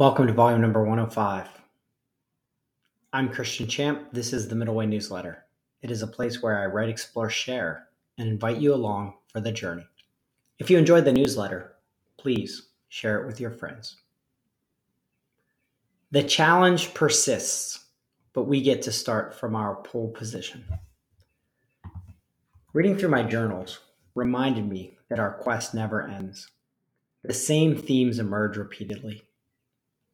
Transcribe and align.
Welcome 0.00 0.28
to 0.28 0.32
volume 0.32 0.62
number 0.62 0.80
105. 0.80 1.46
I'm 3.12 3.28
Christian 3.28 3.68
Champ. 3.68 4.08
This 4.14 4.32
is 4.32 4.48
the 4.48 4.54
Middle 4.54 4.74
Way 4.74 4.86
newsletter. 4.86 5.44
It 5.82 5.90
is 5.90 6.00
a 6.00 6.06
place 6.06 6.42
where 6.42 6.58
I 6.58 6.64
write, 6.72 6.88
explore, 6.88 7.28
share, 7.28 7.88
and 8.16 8.26
invite 8.26 8.56
you 8.56 8.72
along 8.72 9.12
for 9.30 9.42
the 9.42 9.52
journey. 9.52 9.86
If 10.58 10.70
you 10.70 10.78
enjoyed 10.78 11.04
the 11.04 11.12
newsletter, 11.12 11.74
please 12.16 12.68
share 12.88 13.20
it 13.20 13.26
with 13.26 13.40
your 13.40 13.50
friends. 13.50 13.96
The 16.12 16.22
challenge 16.22 16.94
persists, 16.94 17.84
but 18.32 18.44
we 18.44 18.62
get 18.62 18.80
to 18.80 18.92
start 18.92 19.34
from 19.34 19.54
our 19.54 19.82
pole 19.82 20.08
position. 20.08 20.64
Reading 22.72 22.96
through 22.96 23.10
my 23.10 23.22
journals 23.22 23.80
reminded 24.14 24.66
me 24.66 24.96
that 25.10 25.20
our 25.20 25.34
quest 25.34 25.74
never 25.74 26.08
ends. 26.08 26.48
The 27.22 27.34
same 27.34 27.76
themes 27.76 28.18
emerge 28.18 28.56
repeatedly 28.56 29.24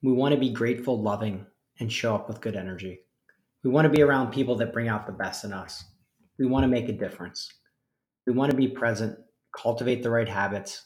we 0.07 0.13
want 0.13 0.33
to 0.33 0.39
be 0.39 0.51
grateful, 0.51 1.03
loving, 1.03 1.45
and 1.81 1.93
show 1.93 2.15
up 2.15 2.29
with 2.29 2.41
good 2.41 2.55
energy. 2.55 3.01
We 3.65 3.71
want 3.71 3.87
to 3.87 3.91
be 3.91 4.03
around 4.03 4.31
people 4.31 4.55
that 4.55 4.73
bring 4.73 4.87
out 4.87 5.05
the 5.05 5.11
best 5.11 5.43
in 5.43 5.53
us. 5.53 5.83
We 6.39 6.47
want 6.47 6.63
to 6.63 6.69
make 6.69 6.89
a 6.89 6.93
difference. 6.93 7.53
We 8.25 8.33
want 8.33 8.53
to 8.53 8.57
be 8.57 8.69
present, 8.69 9.19
cultivate 9.51 10.05
the 10.05 10.11
right 10.11 10.29
habits, 10.29 10.85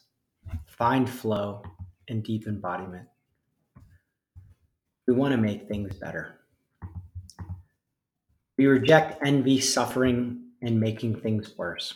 find 0.64 1.06
flow, 1.06 1.62
and 2.08 2.24
deep 2.24 2.46
embodiment. 2.46 3.08
We 5.06 5.12
want 5.12 5.32
to 5.32 5.38
make 5.38 5.68
things 5.68 5.94
better. 5.96 6.38
We 8.56 8.68
reject 8.68 9.18
envy, 9.22 9.60
suffering, 9.60 10.44
and 10.62 10.80
making 10.80 11.20
things 11.20 11.58
worse. 11.58 11.92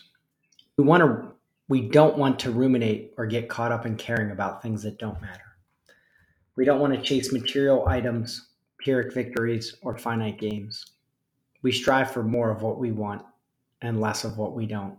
We 0.77 0.85
want 0.85 1.03
to 1.03 1.33
we 1.69 1.89
don't 1.89 2.19
want 2.19 2.39
to 2.41 2.51
ruminate 2.51 3.15
or 3.17 3.25
get 3.25 3.49
caught 3.49 3.73
up 3.73 3.87
in 3.87 3.97
caring 3.97 4.31
about 4.31 4.61
things 4.61 4.83
that 4.83 4.99
don't 4.99 5.23
matter. 5.23 5.54
We 6.57 6.65
don't 6.65 6.81
want 6.81 6.95
to 6.95 7.03
chase 7.03 7.33
material 7.33 7.89
items, 7.89 8.49
Pyrrhic 8.79 9.13
victories, 9.13 9.77
or 9.83 9.99
finite 9.99 10.39
games. 10.39 10.93
We 11.63 11.73
strive 11.73 12.11
for 12.11 12.23
more 12.23 12.51
of 12.51 12.63
what 12.63 12.79
we 12.79 12.93
want 12.93 13.23
and 13.83 14.01
less 14.01 14.25
of 14.25 14.39
what 14.39 14.55
we 14.55 14.67
don't. 14.67 14.97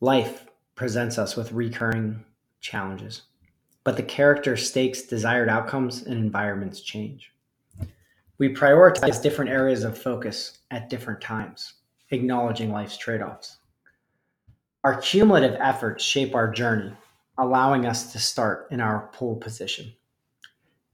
Life 0.00 0.46
presents 0.74 1.18
us 1.18 1.36
with 1.36 1.52
recurring 1.52 2.24
challenges, 2.60 3.22
but 3.84 3.96
the 3.96 4.02
character, 4.02 4.56
stakes, 4.56 5.02
desired 5.02 5.48
outcomes, 5.48 6.02
and 6.02 6.14
environments 6.14 6.80
change. 6.80 7.32
We 8.38 8.54
prioritize 8.54 9.22
different 9.22 9.50
areas 9.50 9.84
of 9.84 9.96
focus 9.96 10.58
at 10.70 10.90
different 10.90 11.20
times, 11.20 11.74
acknowledging 12.10 12.72
life's 12.72 12.96
trade 12.96 13.22
offs. 13.22 13.58
Our 14.84 15.00
cumulative 15.00 15.56
efforts 15.60 16.02
shape 16.02 16.34
our 16.34 16.50
journey 16.50 16.94
allowing 17.40 17.86
us 17.86 18.12
to 18.12 18.18
start 18.18 18.68
in 18.70 18.80
our 18.80 19.10
pole 19.12 19.36
position. 19.36 19.92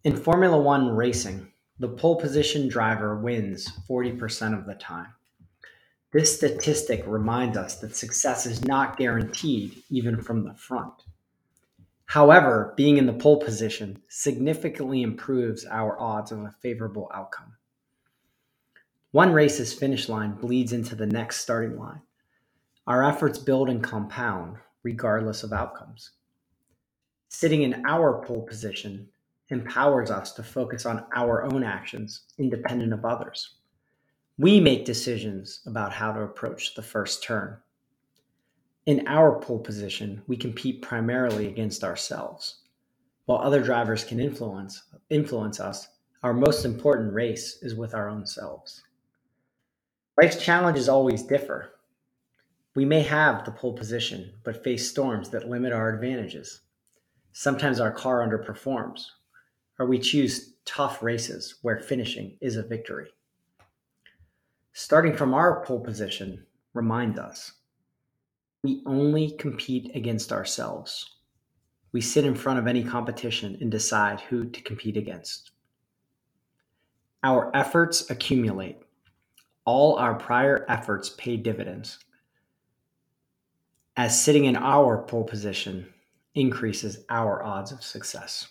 In 0.05 0.17
Formula 0.17 0.57
One 0.57 0.95
racing, 0.95 1.53
the 1.79 1.89
pole 1.89 2.17
position 2.17 2.69
driver 2.69 3.17
wins 3.17 3.71
40% 3.89 4.59
of 4.59 4.67
the 4.67 4.75
time. 4.75 5.09
This 6.13 6.35
statistic 6.35 7.03
reminds 7.07 7.59
us 7.59 7.77
that 7.81 7.97
success 7.97 8.47
is 8.47 8.65
not 8.65 8.97
guaranteed 8.97 9.83
even 9.91 10.23
from 10.23 10.45
the 10.45 10.55
front. 10.55 10.95
However, 12.07 12.73
being 12.77 12.97
in 12.97 13.07
the 13.07 13.13
pole 13.13 13.39
position 13.39 14.01
significantly 14.09 15.03
improves 15.03 15.67
our 15.67 16.01
odds 16.01 16.31
of 16.31 16.39
a 16.39 16.55
favorable 16.63 17.11
outcome. 17.13 17.57
One 19.11 19.33
race's 19.33 19.75
finish 19.75 20.09
line 20.09 20.33
bleeds 20.33 20.73
into 20.73 20.95
the 20.95 21.07
next 21.07 21.41
starting 21.41 21.77
line. 21.77 22.03
Our 22.87 23.05
efforts 23.05 23.39
build 23.39 23.69
and 23.69 23.83
compound 23.83 24.59
regardless 24.85 25.43
of 25.43 25.53
outcomes. 25.53 26.13
Sitting 27.29 27.63
in 27.63 27.85
our 27.87 28.23
pole 28.25 28.43
position 28.43 29.09
empowers 29.49 30.11
us 30.11 30.33
to 30.33 30.43
focus 30.43 30.87
on 30.87 31.07
our 31.15 31.45
own 31.45 31.63
actions 31.63 32.23
independent 32.39 32.93
of 32.93 33.05
others. 33.05 33.57
We 34.39 34.61
make 34.61 34.85
decisions 34.85 35.61
about 35.67 35.93
how 35.93 36.13
to 36.13 36.21
approach 36.21 36.75
the 36.75 36.83
first 36.83 37.23
turn. 37.23 37.57
In 38.87 39.07
our 39.09 39.41
pole 39.41 39.59
position, 39.59 40.23
we 40.27 40.37
compete 40.37 40.83
primarily 40.83 41.47
against 41.47 41.83
ourselves. 41.83 42.61
While 43.25 43.39
other 43.39 43.63
drivers 43.63 44.05
can 44.05 44.21
influence 44.21 44.83
influence 45.11 45.59
us, 45.59 45.89
our 46.23 46.33
most 46.33 46.65
important 46.65 47.13
race 47.13 47.59
is 47.63 47.75
with 47.75 47.95
our 47.95 48.09
own 48.09 48.27
selves. 48.27 48.83
Life's 50.21 50.43
challenges 50.43 50.89
always 50.89 51.23
differ. 51.23 51.73
We 52.75 52.85
may 52.85 53.03
have 53.03 53.45
the 53.45 53.51
pole 53.51 53.73
position, 53.73 54.35
but 54.45 54.63
face 54.63 54.89
storms 54.89 55.31
that 55.31 55.49
limit 55.49 55.73
our 55.73 55.89
advantages. 55.89 56.61
Sometimes 57.39 57.81
our 57.81 57.93
car 57.93 58.27
underperforms, 58.27 59.09
or 59.79 59.85
we 59.85 59.99
choose 59.99 60.55
tough 60.65 61.03
races 61.03 61.57
where 61.61 61.79
finishing 61.79 62.39
is 62.41 62.57
a 62.57 62.63
victory. 62.63 63.11
Starting 64.73 65.15
from 65.15 65.35
our 65.35 65.63
pole 65.63 65.79
position 65.79 66.47
reminds 66.73 67.19
us 67.19 67.53
we 68.63 68.83
only 68.87 69.33
compete 69.33 69.95
against 69.95 70.33
ourselves. 70.33 71.17
We 71.93 72.01
sit 72.01 72.25
in 72.25 72.35
front 72.35 72.59
of 72.59 72.67
any 72.67 72.83
competition 72.83 73.59
and 73.61 73.71
decide 73.71 74.23
who 74.23 74.49
to 74.49 74.63
compete 74.63 74.97
against. 74.97 75.51
Our 77.23 77.55
efforts 77.55 78.09
accumulate. 78.09 78.79
All 79.67 79.97
our 79.97 80.15
prior 80.15 80.65
efforts 80.71 81.11
pay 81.11 81.37
dividends. 81.37 81.99
As 83.95 84.19
sitting 84.19 84.47
in 84.47 84.57
our 84.57 85.03
pole 85.03 85.25
position 85.25 85.93
increases 86.37 87.05
our 87.11 87.43
odds 87.43 87.73
of 87.73 87.83
success. 87.83 88.49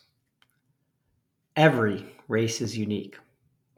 Every 1.55 2.05
race 2.27 2.59
is 2.59 2.77
unique. 2.77 3.17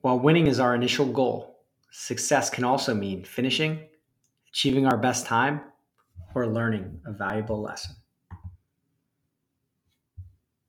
While 0.02 0.20
winning 0.20 0.48
is 0.48 0.60
our 0.60 0.74
initial 0.74 1.06
goal, 1.06 1.60
success 1.92 2.50
can 2.50 2.64
also 2.64 2.96
mean 2.96 3.24
finishing, 3.24 3.82
achieving 4.50 4.88
our 4.88 4.98
best 4.98 5.26
time, 5.26 5.62
or 6.34 6.48
learning 6.48 7.00
a 7.06 7.12
valuable 7.12 7.62
lesson. 7.62 7.96